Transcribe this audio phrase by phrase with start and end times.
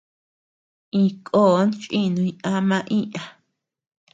[0.99, 3.23] Iñkon chinuñ ama iña.